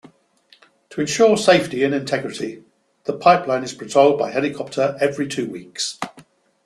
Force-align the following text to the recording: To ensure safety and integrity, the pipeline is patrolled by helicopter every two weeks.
To 0.89 1.01
ensure 1.01 1.37
safety 1.37 1.83
and 1.83 1.93
integrity, 1.93 2.63
the 3.03 3.13
pipeline 3.13 3.63
is 3.63 3.75
patrolled 3.75 4.17
by 4.17 4.31
helicopter 4.31 4.97
every 4.99 5.27
two 5.27 5.47
weeks. 5.47 5.99